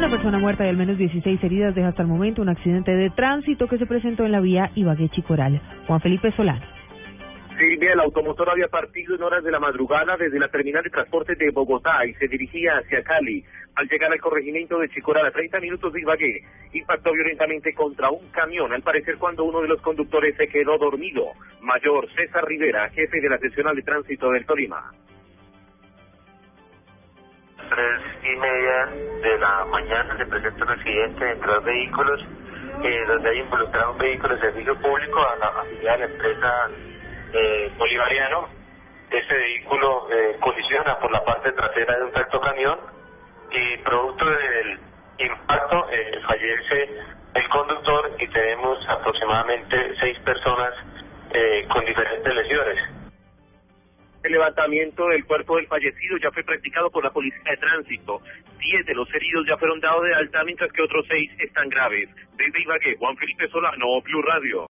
Una 0.00 0.08
persona 0.08 0.38
muerta 0.38 0.64
y 0.64 0.70
al 0.70 0.78
menos 0.78 0.96
16 0.96 1.44
heridas 1.44 1.74
deja 1.74 1.88
hasta 1.88 2.00
el 2.00 2.08
momento 2.08 2.40
un 2.40 2.48
accidente 2.48 2.90
de 2.90 3.10
tránsito 3.10 3.68
que 3.68 3.76
se 3.76 3.84
presentó 3.84 4.24
en 4.24 4.32
la 4.32 4.40
vía 4.40 4.70
Ibagué-Chicoral. 4.74 5.60
Juan 5.86 6.00
Felipe 6.00 6.32
Solano. 6.32 6.64
Silvia, 7.58 7.92
el 7.92 8.00
automotor 8.00 8.48
había 8.48 8.68
partido 8.68 9.14
en 9.14 9.22
horas 9.22 9.44
de 9.44 9.50
la 9.50 9.60
madrugada 9.60 10.16
desde 10.16 10.38
la 10.38 10.48
terminal 10.48 10.82
de 10.82 10.88
transporte 10.88 11.34
de 11.34 11.50
Bogotá 11.50 12.06
y 12.06 12.14
se 12.14 12.28
dirigía 12.28 12.78
hacia 12.78 13.02
Cali. 13.02 13.44
Al 13.74 13.88
llegar 13.90 14.10
al 14.10 14.20
corregimiento 14.22 14.78
de 14.78 14.88
Chicoral 14.88 15.26
a 15.26 15.32
30 15.32 15.60
minutos 15.60 15.92
de 15.92 16.00
Ibagué, 16.00 16.44
impactó 16.72 17.12
violentamente 17.12 17.74
contra 17.74 18.08
un 18.08 18.26
camión, 18.30 18.72
al 18.72 18.80
parecer 18.80 19.18
cuando 19.18 19.44
uno 19.44 19.60
de 19.60 19.68
los 19.68 19.82
conductores 19.82 20.34
se 20.34 20.48
quedó 20.48 20.78
dormido. 20.78 21.26
Mayor 21.60 22.08
César 22.14 22.46
Rivera, 22.46 22.88
jefe 22.88 23.20
de 23.20 23.28
la 23.28 23.36
seccional 23.36 23.76
de 23.76 23.82
tránsito 23.82 24.30
del 24.30 24.46
Tolima. 24.46 24.92
Tres 27.70 28.00
y 28.24 28.36
media 28.36 28.86
de 29.22 29.38
la 29.38 29.64
mañana 29.66 30.16
se 30.16 30.26
presenta 30.26 30.64
un 30.64 30.70
accidente 30.70 31.30
entre 31.30 31.52
dos 31.54 31.64
vehículos, 31.64 32.20
eh, 32.82 33.04
donde 33.06 33.30
hay 33.30 33.38
involucrado 33.38 33.92
un 33.92 33.98
vehículo 33.98 34.34
de 34.34 34.40
servicio 34.40 34.74
público 34.80 35.20
a 35.20 35.36
la, 35.36 35.92
a 35.92 35.96
la 35.96 36.04
empresa 36.04 36.68
eh, 37.32 37.72
bolivariano. 37.78 38.48
Este 39.08 39.34
vehículo 39.34 40.08
eh, 40.10 40.36
colisiona 40.40 40.98
por 40.98 41.12
la 41.12 41.24
parte 41.24 41.52
trasera 41.52 41.96
de 41.96 42.04
un 42.04 42.12
tractocamión 42.12 42.78
y 43.52 43.76
producto 43.78 44.24
del 44.24 44.80
impacto 45.18 45.86
eh, 45.90 46.20
fallece 46.26 46.88
el 47.34 47.48
conductor 47.50 48.10
y 48.18 48.26
tenemos 48.28 48.78
aproximadamente 48.88 49.94
seis 50.00 50.18
personas 50.20 50.74
eh, 51.32 51.66
con 51.72 51.84
diferentes 51.84 52.34
lesiones. 52.34 52.79
Levantamiento 54.40 55.06
del 55.08 55.26
cuerpo 55.26 55.56
del 55.56 55.66
fallecido 55.66 56.16
ya 56.16 56.30
fue 56.30 56.42
practicado 56.42 56.88
por 56.88 57.04
la 57.04 57.10
Policía 57.10 57.42
de 57.44 57.58
Tránsito. 57.58 58.22
Diez 58.58 58.86
de 58.86 58.94
los 58.94 59.06
heridos 59.12 59.44
ya 59.46 59.58
fueron 59.58 59.80
dados 59.80 60.02
de 60.02 60.14
alta, 60.14 60.42
mientras 60.44 60.72
que 60.72 60.80
otros 60.80 61.04
seis 61.06 61.30
están 61.38 61.68
graves. 61.68 62.08
Desde 62.38 62.62
Ibagué, 62.62 62.96
Juan 62.96 63.18
Felipe 63.18 63.46
Solano, 63.48 64.00
Blue 64.00 64.22
Radio. 64.22 64.66